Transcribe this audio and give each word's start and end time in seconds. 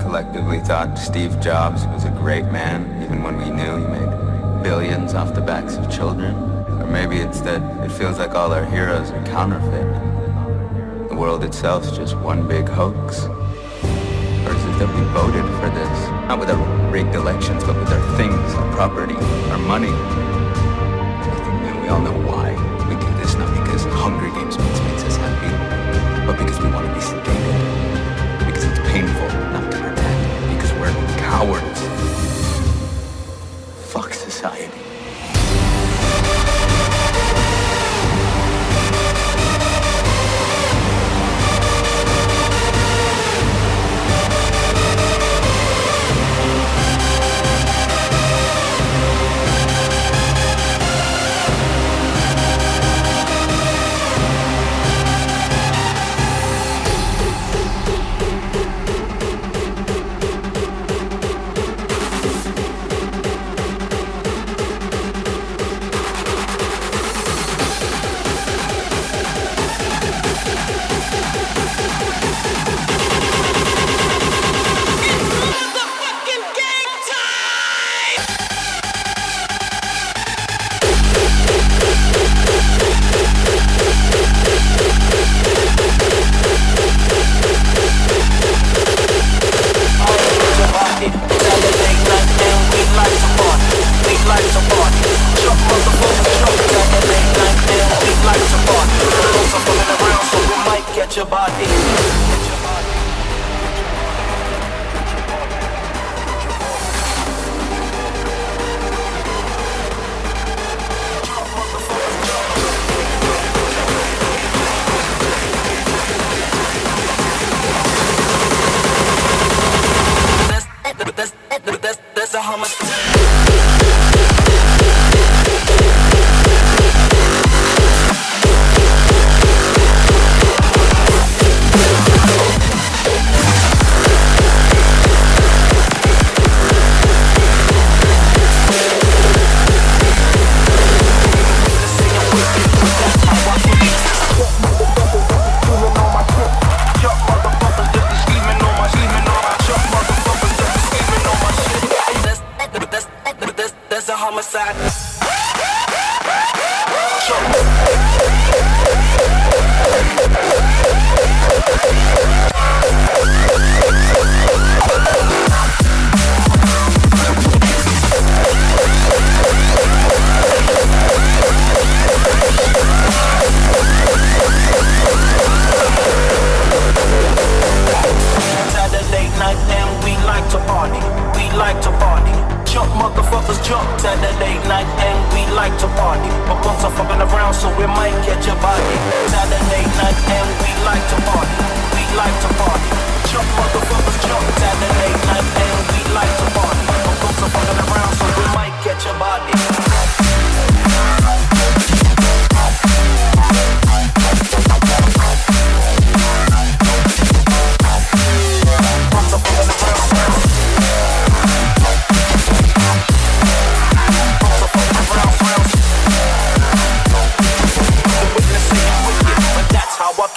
collectively 0.00 0.60
thought 0.60 0.98
Steve 0.98 1.40
Jobs 1.40 1.86
was 1.86 2.04
a 2.04 2.10
great 2.10 2.44
man, 2.46 3.02
even 3.02 3.22
when 3.22 3.36
we 3.36 3.50
knew 3.50 3.76
he 3.76 3.86
made 3.86 4.62
billions 4.62 5.14
off 5.14 5.34
the 5.34 5.40
backs 5.40 5.76
of 5.76 5.90
children. 5.90 6.34
Or 6.34 6.86
maybe 6.86 7.16
it's 7.18 7.40
that 7.42 7.62
it 7.84 7.90
feels 7.92 8.18
like 8.18 8.34
all 8.34 8.52
our 8.52 8.64
heroes 8.64 9.10
are 9.10 9.24
counterfeit. 9.26 9.86
The 11.08 11.14
world 11.16 11.44
itself's 11.44 11.96
just 11.96 12.16
one 12.18 12.46
big 12.48 12.68
hoax. 12.68 13.24
Or 13.24 14.52
is 14.54 14.64
it 14.64 14.78
that 14.78 14.90
we 14.94 15.02
voted 15.12 15.44
for 15.60 15.70
this? 15.70 16.08
Not 16.28 16.38
with 16.40 16.50
our 16.50 16.90
rigged 16.90 17.14
elections, 17.14 17.62
but 17.64 17.76
with 17.76 17.92
our 17.92 18.16
things, 18.16 18.54
our 18.54 18.74
property, 18.74 19.14
our 19.50 19.58
money. 19.58 19.92
I 19.92 21.60
think 21.64 21.82
we 21.82 21.88
all 21.88 22.00
know 22.00 22.26
why. 22.26 22.55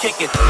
kick 0.00 0.22
it. 0.22 0.49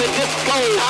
stay 0.00 0.80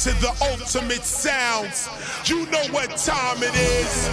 to 0.00 0.10
the 0.12 0.34
ultimate 0.40 1.04
sounds. 1.04 1.86
You 2.24 2.46
know 2.46 2.64
what 2.72 2.96
time 2.96 3.42
it 3.42 3.54
is. 3.54 4.08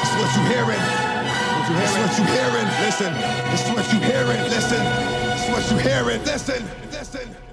This 0.00 0.08
is 0.08 0.16
what 0.16 0.32
you 0.34 0.44
hearing. 0.48 0.80
This 1.76 1.90
is 1.90 1.98
what 1.98 2.18
you 2.18 2.24
hearing. 2.24 2.68
Listen. 2.80 3.12
This 3.50 3.66
is 3.66 3.74
what 3.76 3.92
you 3.92 4.00
hearing. 4.00 4.42
Listen. 4.48 4.82
This 5.28 5.44
is 5.44 5.50
what 5.50 5.70
you 5.70 5.76
hearing. 5.76 6.24
Listen. 6.24 6.64
Listen. 6.90 7.43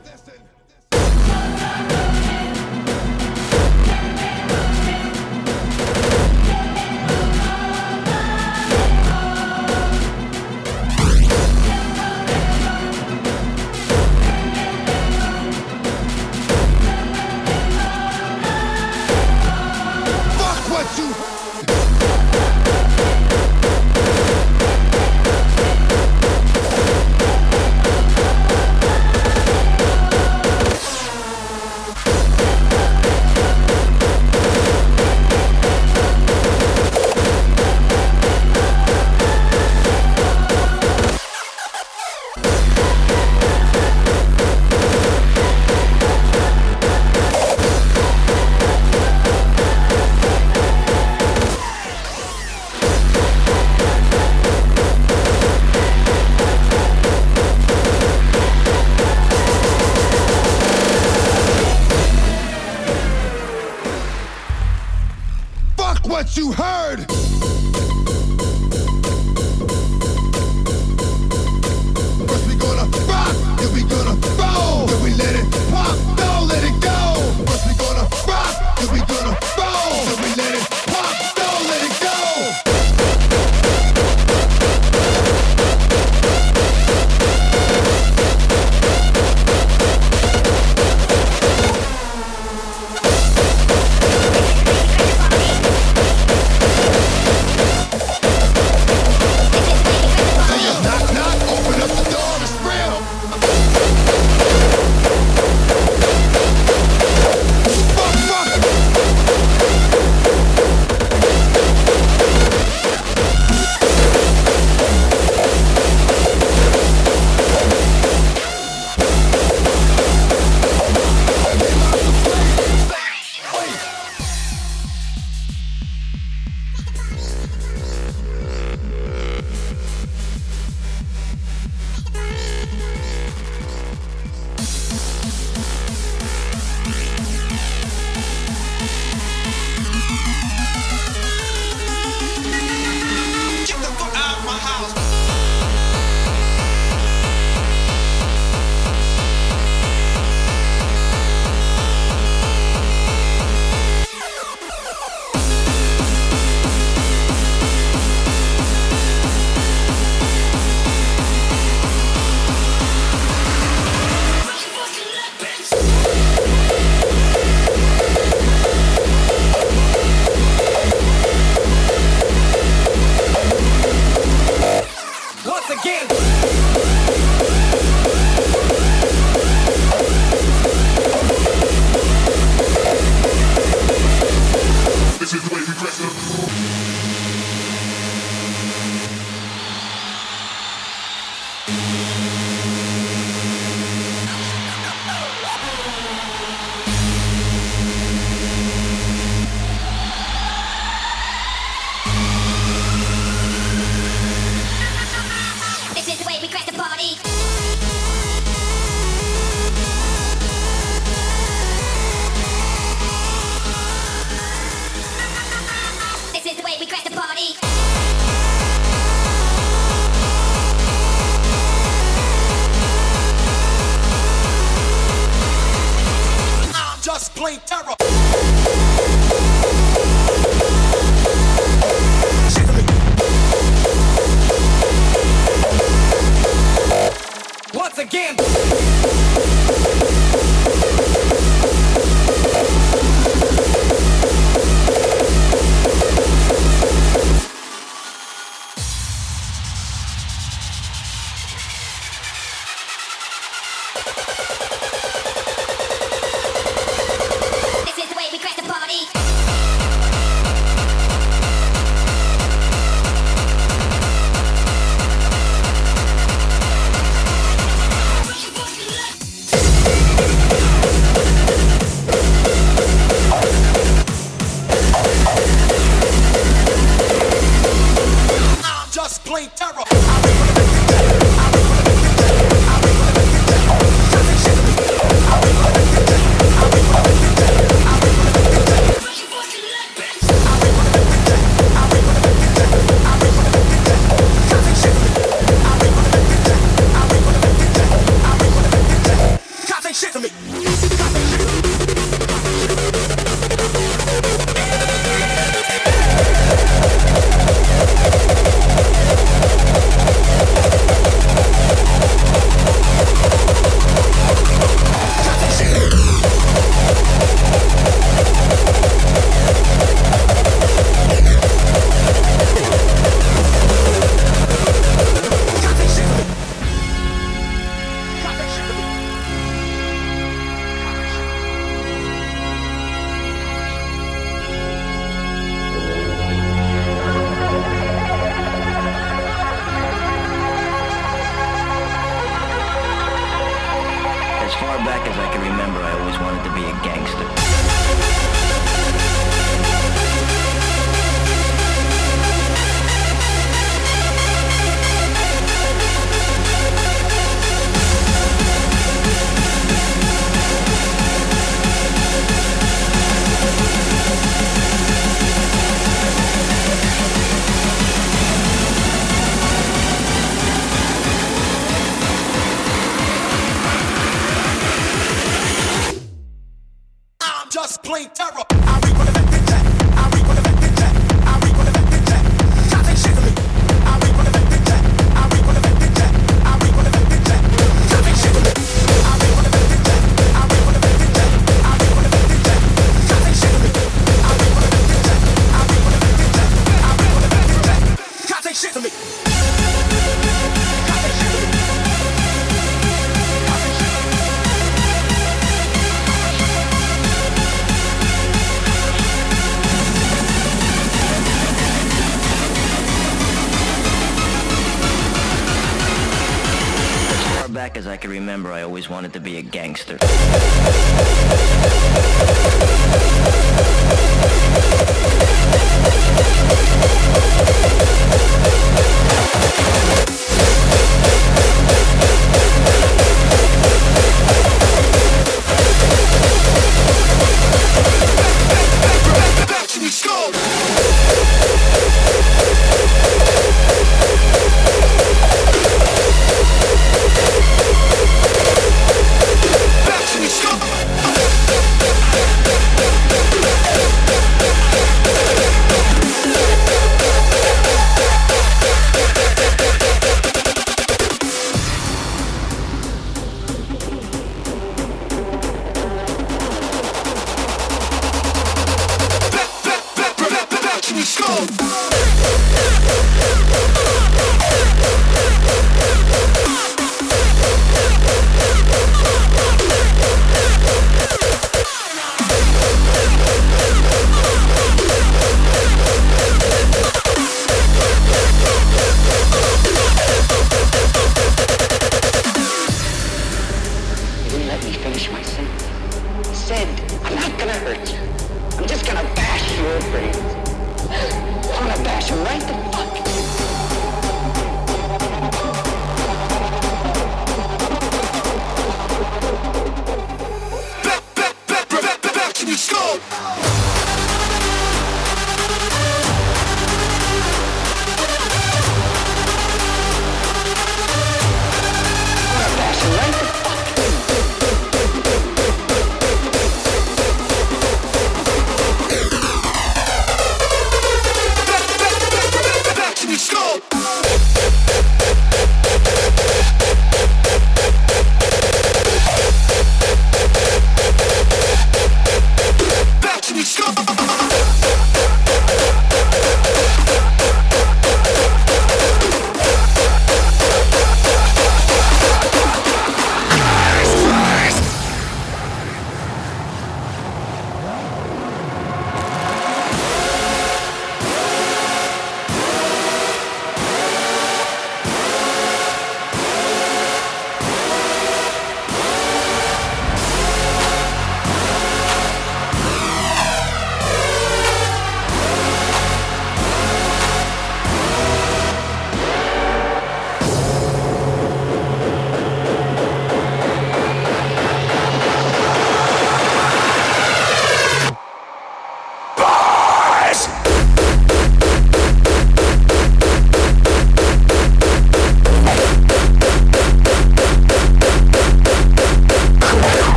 Remember, 418.11 418.51
I 418.51 418.61
always 418.61 418.89
wanted 418.89 419.13
to 419.13 419.19
be 419.19 419.37
a 419.37 419.41
gangster. 419.41 419.97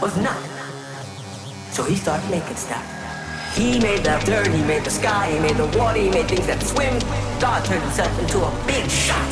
was 0.00 0.16
nothing. 0.16 0.50
So 1.72 1.82
he 1.84 1.94
started 1.94 2.28
making 2.30 2.56
stuff. 2.56 2.84
He 3.54 3.78
made 3.80 4.04
the 4.04 4.16
dirt, 4.24 4.48
he 4.48 4.62
made 4.62 4.84
the 4.84 4.90
sky, 4.90 5.32
he 5.32 5.40
made 5.40 5.56
the 5.56 5.66
water, 5.78 5.98
he 5.98 6.08
made 6.08 6.28
things 6.28 6.46
that 6.46 6.62
swim. 6.62 6.98
God 7.40 7.64
turned 7.64 7.82
himself 7.82 8.16
into 8.18 8.38
a 8.38 8.50
big 8.66 8.88
shot. 8.88 9.28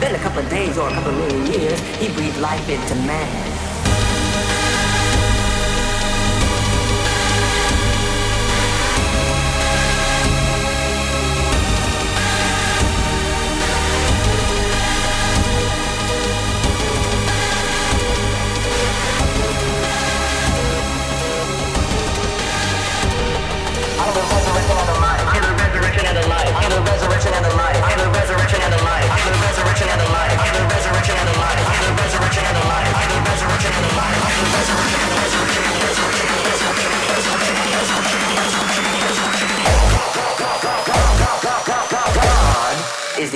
Then 0.00 0.14
a 0.14 0.18
couple 0.18 0.40
of 0.40 0.50
days 0.50 0.76
or 0.76 0.88
a 0.88 0.92
couple 0.92 1.10
of 1.10 1.16
million 1.16 1.46
years, 1.60 1.80
he 1.98 2.12
breathed 2.12 2.38
life 2.38 2.68
into 2.68 2.94
man. 3.06 3.55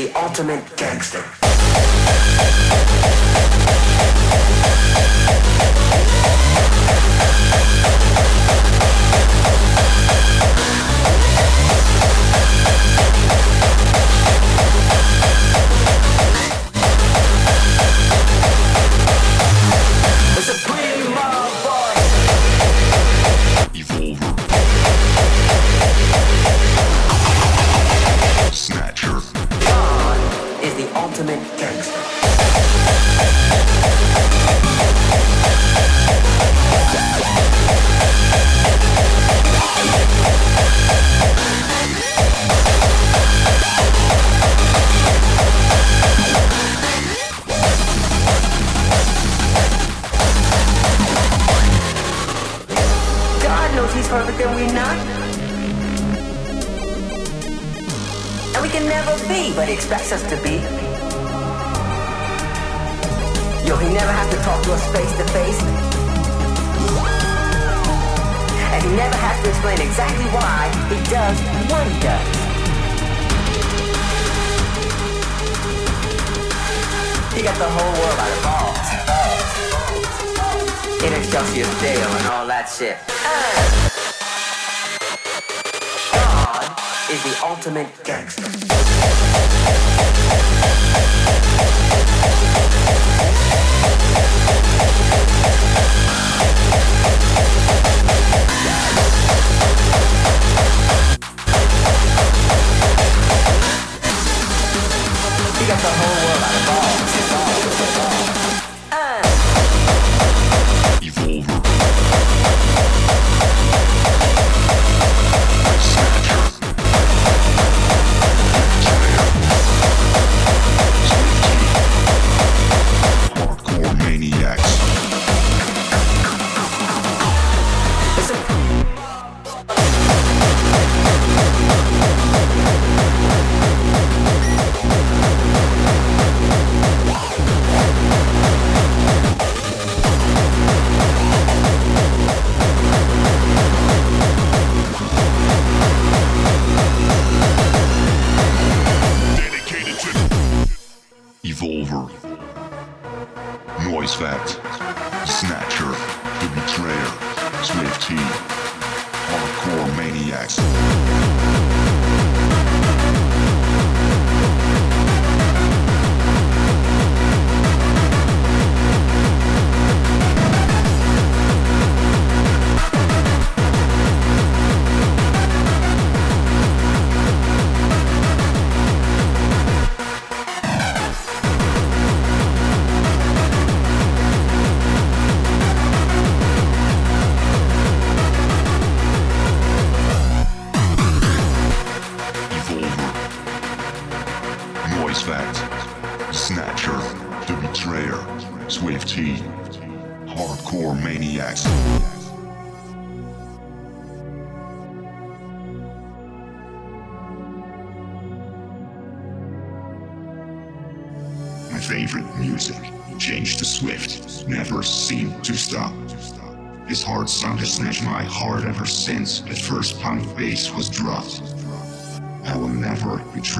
the 0.00 0.10
ultimate 0.18 0.64
gangster. 0.78 1.22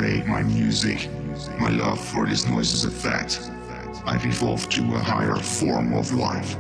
my 0.01 0.43
music. 0.43 1.11
My 1.59 1.69
love 1.69 2.01
for 2.01 2.27
this 2.27 2.47
noise 2.49 2.73
is 2.73 2.87
a 2.87 2.91
fact. 2.91 3.51
I've 4.07 4.25
evolved 4.25 4.73
to 4.73 4.83
a 4.95 4.99
higher 4.99 5.37
form 5.37 5.93
of 5.93 6.15
life. 6.15 6.57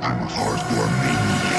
I'm 0.00 0.22
a 0.22 0.26
hardcore 0.26 0.88
maniac. 1.02 1.49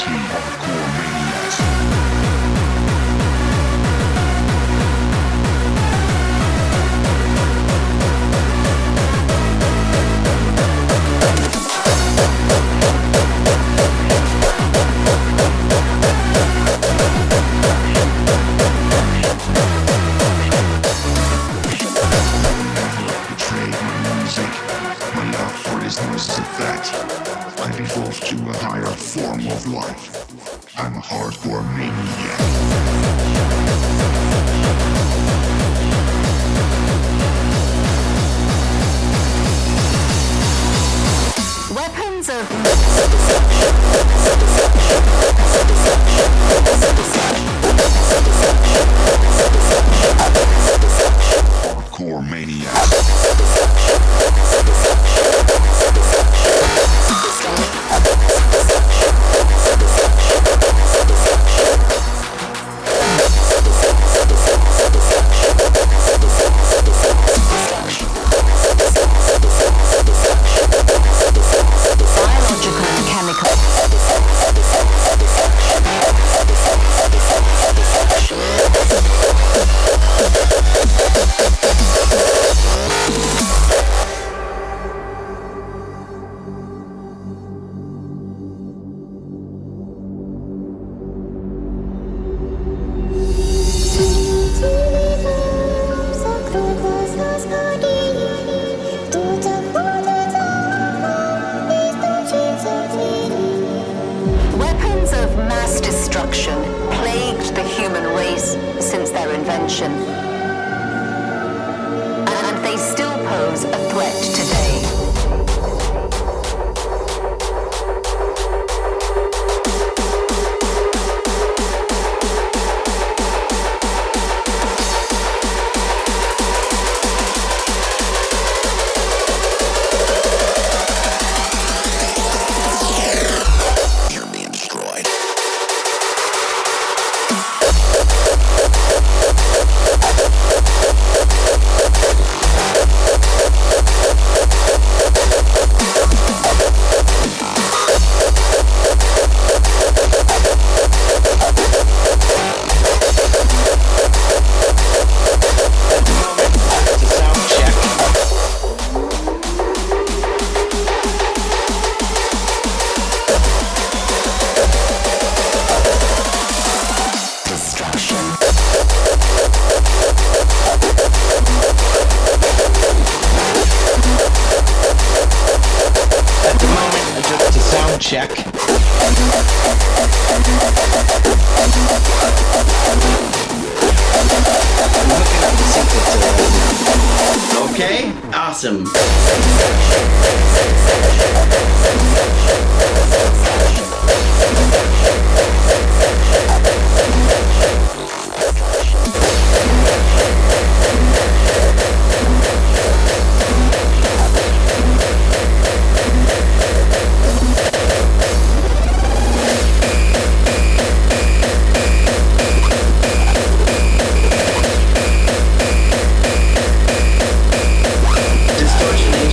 T. 0.00 0.49